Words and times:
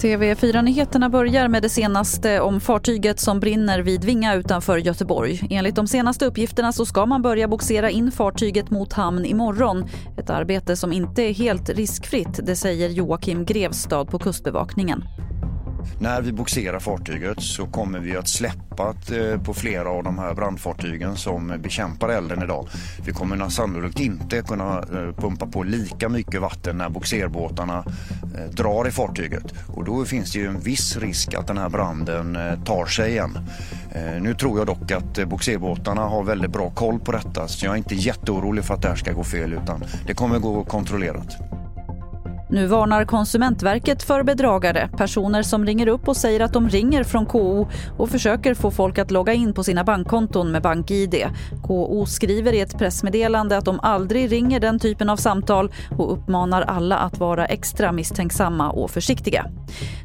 TV4-nyheterna 0.00 1.08
börjar 1.08 1.48
med 1.48 1.62
det 1.62 1.68
senaste 1.68 2.40
om 2.40 2.60
fartyget 2.60 3.20
som 3.20 3.40
brinner 3.40 3.80
vid 3.80 4.04
Vinga 4.04 4.34
utanför 4.34 4.78
Göteborg. 4.78 5.40
Enligt 5.50 5.74
de 5.74 5.86
senaste 5.86 6.26
uppgifterna 6.26 6.72
så 6.72 6.86
ska 6.86 7.06
man 7.06 7.22
börja 7.22 7.48
boxera 7.48 7.90
in 7.90 8.12
fartyget 8.12 8.70
mot 8.70 8.92
hamn 8.92 9.24
imorgon. 9.24 9.84
Ett 10.18 10.30
arbete 10.30 10.76
som 10.76 10.92
inte 10.92 11.22
är 11.22 11.34
helt 11.34 11.68
riskfritt, 11.68 12.40
det 12.46 12.56
säger 12.56 12.88
Joakim 12.88 13.44
Grevstad 13.44 14.04
på 14.04 14.18
Kustbevakningen. 14.18 15.04
När 15.98 16.22
vi 16.22 16.32
boxerar 16.32 16.78
fartyget 16.78 17.42
så 17.42 17.66
kommer 17.66 17.98
vi 17.98 18.16
att 18.16 18.28
släppa 18.28 18.94
eh, 19.12 19.42
på 19.42 19.54
flera 19.54 19.88
av 19.88 20.04
de 20.04 20.18
här 20.18 20.34
brandfartygen 20.34 21.16
som 21.16 21.54
bekämpar 21.58 22.08
elden 22.08 22.42
idag. 22.42 22.68
Vi 23.04 23.12
kommer 23.12 23.48
sannolikt 23.48 24.00
inte 24.00 24.42
kunna 24.42 24.78
eh, 24.78 25.14
pumpa 25.16 25.46
på 25.46 25.62
lika 25.62 26.08
mycket 26.08 26.40
vatten 26.40 26.78
när 26.78 26.88
boxerbåtarna 26.88 27.84
eh, 28.38 28.50
drar 28.50 28.88
i 28.88 28.90
fartyget 28.90 29.54
och 29.66 29.84
då 29.84 30.04
finns 30.04 30.32
det 30.32 30.38
ju 30.38 30.46
en 30.46 30.60
viss 30.60 30.96
risk 30.96 31.34
att 31.34 31.46
den 31.46 31.58
här 31.58 31.68
branden 31.68 32.38
tar 32.64 32.86
sig 32.86 33.10
igen. 33.10 33.38
Nu 34.20 34.34
tror 34.34 34.58
jag 34.58 34.66
dock 34.66 34.90
att 34.90 35.28
boxerbåtarna 35.28 36.02
har 36.02 36.22
väldigt 36.22 36.50
bra 36.50 36.70
koll 36.70 37.00
på 37.00 37.12
detta 37.12 37.48
så 37.48 37.66
jag 37.66 37.72
är 37.72 37.76
inte 37.78 37.94
jätteorolig 37.94 38.64
för 38.64 38.74
att 38.74 38.82
det 38.82 38.88
här 38.88 38.96
ska 38.96 39.12
gå 39.12 39.24
fel 39.24 39.52
utan 39.52 39.84
det 40.06 40.14
kommer 40.14 40.38
gå 40.38 40.64
kontrollerat. 40.64 41.59
Nu 42.52 42.66
varnar 42.66 43.04
Konsumentverket 43.04 44.02
för 44.02 44.22
bedragare, 44.22 44.88
personer 44.96 45.42
som 45.42 45.66
ringer 45.66 45.86
upp 45.86 46.08
och 46.08 46.16
säger 46.16 46.40
att 46.40 46.52
de 46.52 46.68
ringer 46.68 47.04
från 47.04 47.26
KO 47.26 47.68
och 47.98 48.08
försöker 48.08 48.54
få 48.54 48.70
folk 48.70 48.98
att 48.98 49.10
logga 49.10 49.32
in 49.32 49.52
på 49.52 49.64
sina 49.64 49.84
bankkonton 49.84 50.52
med 50.52 50.62
BankID. 50.62 51.14
KO 51.66 52.06
skriver 52.06 52.52
i 52.52 52.60
ett 52.60 52.78
pressmeddelande 52.78 53.56
att 53.56 53.64
de 53.64 53.80
aldrig 53.80 54.32
ringer 54.32 54.60
den 54.60 54.78
typen 54.78 55.10
av 55.10 55.16
samtal 55.16 55.72
och 55.98 56.12
uppmanar 56.12 56.62
alla 56.62 56.96
att 56.96 57.18
vara 57.18 57.46
extra 57.46 57.92
misstänksamma 57.92 58.70
och 58.70 58.90
försiktiga. 58.90 59.46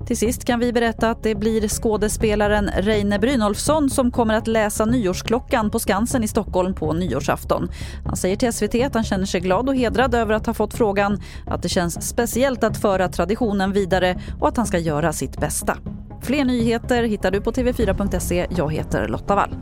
Till 0.07 0.17
sist 0.17 0.45
kan 0.45 0.59
vi 0.59 0.73
berätta 0.73 1.09
att 1.09 1.23
det 1.23 1.35
blir 1.35 1.67
skådespelaren 1.67 2.69
Reine 2.77 3.19
Brynolfsson 3.19 3.89
som 3.89 4.11
kommer 4.11 4.33
att 4.33 4.47
läsa 4.47 4.85
nyårsklockan 4.85 5.69
på 5.69 5.79
Skansen 5.79 6.23
i 6.23 6.27
Stockholm 6.27 6.73
på 6.73 6.93
nyårsafton. 6.93 7.69
Han 8.05 8.15
säger 8.15 8.35
till 8.35 8.53
SVT 8.53 8.75
att 8.85 8.93
han 8.93 9.03
känner 9.03 9.25
sig 9.25 9.41
glad 9.41 9.69
och 9.69 9.75
hedrad 9.75 10.15
över 10.15 10.33
att 10.33 10.45
ha 10.45 10.53
fått 10.53 10.73
frågan, 10.73 11.21
att 11.47 11.61
det 11.61 11.69
känns 11.69 12.07
speciellt 12.09 12.34
att 12.63 12.77
föra 12.77 13.09
traditionen 13.09 13.71
vidare 13.71 14.19
och 14.39 14.47
att 14.47 14.57
han 14.57 14.65
ska 14.65 14.77
göra 14.77 15.13
sitt 15.13 15.39
bästa. 15.39 15.77
Fler 16.21 16.45
nyheter 16.45 17.03
hittar 17.03 17.31
du 17.31 17.41
på 17.41 17.51
tv4.se. 17.51 18.47
Jag 18.49 18.73
heter 18.73 19.07
Lotta 19.07 19.35
Wall. 19.35 19.55